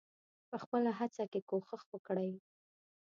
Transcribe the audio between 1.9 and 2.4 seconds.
وکړئ.